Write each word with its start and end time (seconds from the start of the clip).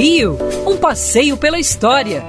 Rio, 0.00 0.38
um 0.64 0.76
passeio 0.76 1.36
pela 1.36 1.58
história, 1.58 2.22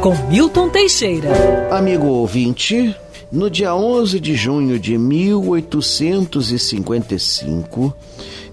com 0.00 0.12
Milton 0.28 0.68
Teixeira. 0.68 1.28
Amigo 1.70 2.08
ouvinte, 2.08 2.96
no 3.30 3.48
dia 3.48 3.76
11 3.76 4.18
de 4.18 4.34
junho 4.34 4.76
de 4.76 4.98
1855, 4.98 7.94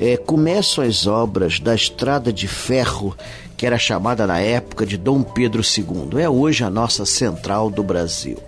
é, 0.00 0.16
começam 0.16 0.82
as 0.82 1.06
obras 1.06 1.60
da 1.60 1.74
estrada 1.74 2.32
de 2.32 2.48
ferro 2.48 3.14
que 3.54 3.66
era 3.66 3.76
chamada 3.76 4.26
na 4.26 4.40
época 4.40 4.86
de 4.86 4.96
Dom 4.96 5.22
Pedro 5.22 5.60
II. 5.60 6.22
É 6.22 6.30
hoje 6.30 6.64
a 6.64 6.70
nossa 6.70 7.04
central 7.04 7.68
do 7.68 7.82
Brasil. 7.82 8.38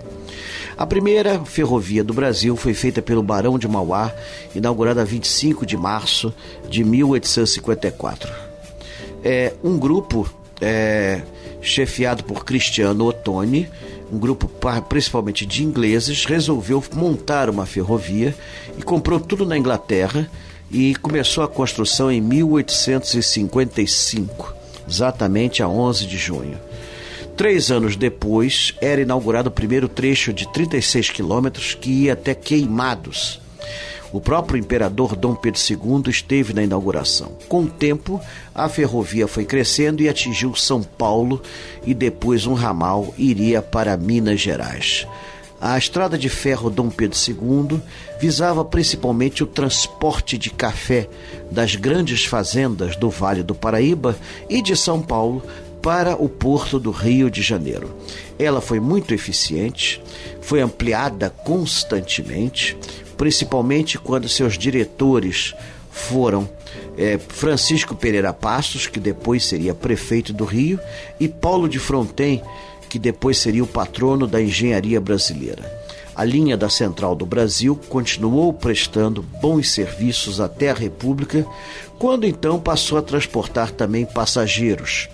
A 0.79 0.87
primeira 0.87 1.45
ferrovia 1.45 2.03
do 2.03 2.15
Brasil 2.15 2.57
foi 2.57 2.73
feita 2.73 3.03
pelo 3.03 3.23
Barão 3.23 3.59
de 3.59 3.69
Mauá, 3.69 4.11
inaugurada 4.55 5.05
25 5.05 5.67
de 5.67 5.77
março 5.77 6.33
de 6.71 6.83
1854. 6.83 8.46
É, 9.29 9.55
um 9.65 9.77
grupo 9.77 10.33
é, 10.61 11.21
chefiado 11.61 12.23
por 12.23 12.45
Cristiano 12.45 13.07
Ottoni, 13.07 13.69
um 14.13 14.21
grupo 14.21 14.49
principalmente 14.89 15.45
de 15.45 15.65
ingleses, 15.65 16.25
resolveu 16.25 16.81
montar 16.95 17.51
uma 17.51 17.67
ferrovia 17.67 18.33
e 18.79 18.83
comprou 18.83 19.19
tudo 19.19 19.45
na 19.45 19.59
Inglaterra 19.59 20.31
e 20.71 20.95
começou 20.95 21.43
a 21.43 21.49
construção 21.49 22.09
em 22.09 22.21
1855, 22.21 24.55
exatamente 24.89 25.61
a 25.61 25.69
11 25.69 26.07
de 26.07 26.17
junho. 26.17 26.61
Três 27.37 27.73
anos 27.73 27.97
depois, 27.97 28.77
era 28.81 29.01
inaugurado 29.01 29.49
o 29.49 29.53
primeiro 29.53 29.89
trecho 29.89 30.33
de 30.33 30.47
36 30.53 31.11
quilômetros 31.11 31.75
que 31.75 32.05
ia 32.05 32.13
até 32.13 32.33
Queimados. 32.33 33.41
O 34.17 34.21
próprio 34.21 34.59
imperador 34.59 35.15
Dom 35.15 35.35
Pedro 35.35 35.61
II 35.61 36.11
esteve 36.11 36.55
na 36.55 36.63
inauguração. 36.63 37.33
Com 37.49 37.65
o 37.65 37.69
tempo, 37.69 38.19
a 38.55 38.67
ferrovia 38.67 39.29
foi 39.29 39.45
crescendo 39.45 40.03
e 40.03 40.09
atingiu 40.09 40.55
São 40.55 40.83
Paulo 40.83 41.43
e 41.85 41.93
depois 41.93 42.47
um 42.47 42.55
ramal 42.55 43.13
iria 43.19 43.61
para 43.61 43.95
Minas 43.95 44.41
Gerais. 44.41 45.07
A 45.61 45.77
estrada 45.77 46.17
de 46.17 46.31
ferro 46.31 46.71
Dom 46.71 46.89
Pedro 46.89 47.19
II 47.29 47.79
visava 48.19 48.65
principalmente 48.65 49.43
o 49.43 49.47
transporte 49.47 50.39
de 50.39 50.49
café 50.49 51.11
das 51.51 51.77
grandes 51.77 52.25
fazendas 52.25 52.97
do 52.97 53.11
Vale 53.11 53.43
do 53.43 53.55
Paraíba 53.55 54.17
e 54.49 54.63
de 54.63 54.75
São 54.75 55.03
Paulo 55.03 55.43
para 55.83 56.17
o 56.17 56.27
porto 56.27 56.81
do 56.81 56.91
Rio 56.91 57.31
de 57.31 57.43
Janeiro. 57.43 57.95
Ela 58.39 58.63
foi 58.63 58.81
muito 58.81 59.13
eficiente, 59.13 60.03
foi 60.41 60.63
ampliada 60.63 61.29
constantemente, 61.29 62.77
principalmente 63.17 63.99
quando 63.99 64.29
seus 64.29 64.59
diretores 64.59 65.55
foram 65.91 66.49
é, 66.97 67.19
Francisco 67.19 67.95
Pereira 67.95 68.33
Passos, 68.33 68.87
que 68.87 69.01
depois 69.01 69.45
seria 69.45 69.75
prefeito 69.75 70.33
do 70.33 70.45
Rio, 70.45 70.79
e 71.19 71.27
Paulo 71.27 71.69
de 71.69 71.79
Fronten, 71.79 72.43
que 72.89 72.99
depois 72.99 73.39
seria 73.39 73.65
o 73.65 73.67
patrono 73.67 74.27
da 74.27 74.41
engenharia 74.41 75.01
brasileira. 75.01 75.87
A 76.15 76.25
linha 76.25 76.57
da 76.57 76.71
Central 76.71 77.15
do 77.15 77.27
Brasil 77.27 77.79
continuou 77.89 78.53
prestando 78.53 79.23
bons 79.23 79.71
serviços 79.71 80.41
até 80.41 80.71
a 80.71 80.75
República, 80.75 81.45
quando 81.99 82.27
então 82.27 82.59
passou 82.59 82.97
a 82.97 83.03
transportar 83.03 83.71
também 83.71 84.07
passageiros. 84.07 85.09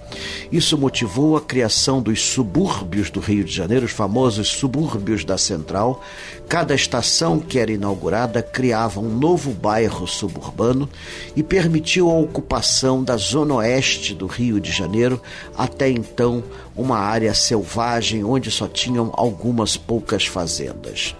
Isso 0.51 0.77
motivou 0.77 1.37
a 1.37 1.41
criação 1.41 2.03
dos 2.03 2.21
subúrbios 2.23 3.11
do 3.11 3.21
Rio 3.21 3.45
de 3.45 3.53
Janeiro, 3.53 3.87
os 3.87 3.93
famosos 3.93 4.49
subúrbios 4.49 5.25
da 5.25 5.39
Central. 5.39 6.03
Cada 6.49 6.75
estação 6.75 7.39
que 7.39 7.59
era 7.59 7.73
inaugurada 7.73 8.43
criava 8.43 9.01
um 9.01 9.09
novo 9.09 9.53
bairro 9.53 10.07
suburbano 10.07 10.89
e 11.35 11.43
permitiu 11.43 12.11
a 12.11 12.19
ocupação 12.19 13.03
da 13.03 13.17
zona 13.17 13.55
oeste 13.55 14.15
do 14.15 14.27
Rio 14.27 14.61
de 14.61 14.71
Janeiro, 14.71 15.21
até 15.57 15.89
então 15.89 16.45
uma 16.77 16.99
área 16.99 17.33
selvagem 17.35 18.25
onde 18.25 18.51
só 18.51 18.67
tinham 18.67 19.11
algumas 19.15 19.77
poucas 19.77 20.27
fazendas. 20.27 21.15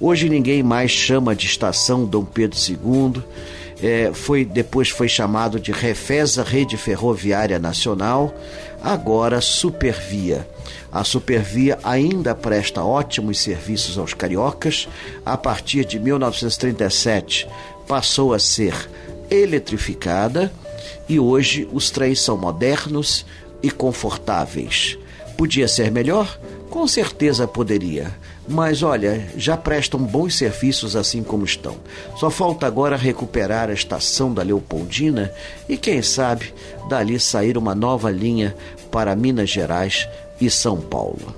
Hoje 0.00 0.28
ninguém 0.28 0.62
mais 0.62 0.90
chama 0.90 1.34
de 1.34 1.46
estação 1.46 2.04
Dom 2.04 2.24
Pedro 2.24 2.58
II 2.58 3.22
é, 3.82 4.10
foi 4.12 4.44
depois 4.44 4.88
foi 4.88 5.08
chamado 5.08 5.60
de 5.60 5.70
Refesa 5.70 6.42
Rede 6.42 6.76
Ferroviária 6.76 7.58
Nacional, 7.58 8.34
agora 8.82 9.40
Supervia. 9.40 10.48
A 10.90 11.04
Supervia 11.04 11.78
ainda 11.84 12.34
presta 12.34 12.82
ótimos 12.82 13.38
serviços 13.38 13.96
aos 13.98 14.14
cariocas. 14.14 14.88
A 15.24 15.36
partir 15.36 15.84
de 15.84 15.98
1937 15.98 17.46
passou 17.86 18.34
a 18.34 18.38
ser 18.38 18.74
eletrificada 19.30 20.52
e 21.08 21.20
hoje 21.20 21.68
os 21.72 21.90
trens 21.90 22.20
são 22.20 22.36
modernos 22.36 23.24
e 23.62 23.70
confortáveis. 23.70 24.98
Podia 25.36 25.68
ser 25.68 25.90
melhor? 25.90 26.38
Com 26.68 26.86
certeza 26.88 27.46
poderia. 27.46 28.12
Mas 28.48 28.82
olha, 28.82 29.28
já 29.36 29.56
prestam 29.56 30.00
bons 30.00 30.36
serviços 30.36 30.96
assim 30.96 31.22
como 31.22 31.44
estão. 31.44 31.76
Só 32.16 32.30
falta 32.30 32.66
agora 32.66 32.96
recuperar 32.96 33.68
a 33.68 33.74
estação 33.74 34.32
da 34.32 34.42
Leopoldina 34.42 35.30
e, 35.68 35.76
quem 35.76 36.00
sabe, 36.00 36.54
dali 36.88 37.20
sair 37.20 37.58
uma 37.58 37.74
nova 37.74 38.10
linha 38.10 38.56
para 38.90 39.14
Minas 39.14 39.50
Gerais 39.50 40.08
e 40.40 40.48
São 40.48 40.80
Paulo. 40.80 41.34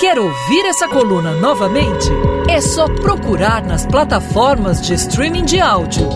Quer 0.00 0.18
ouvir 0.18 0.64
essa 0.64 0.88
coluna 0.88 1.32
novamente? 1.32 2.08
É 2.48 2.58
só 2.58 2.88
procurar 2.88 3.62
nas 3.62 3.84
plataformas 3.84 4.80
de 4.80 4.94
streaming 4.94 5.44
de 5.44 5.60
áudio. 5.60 6.08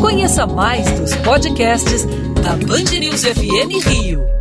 Conheça 0.00 0.44
mais 0.44 0.90
dos 0.98 1.14
podcasts 1.16 2.04
da 2.42 2.56
Band 2.66 2.98
News 2.98 3.22
FM 3.22 3.86
Rio. 3.86 4.37